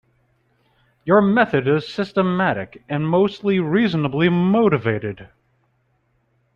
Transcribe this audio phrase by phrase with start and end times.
[1.05, 5.29] Your method is systematic and mostly reasonably motivated.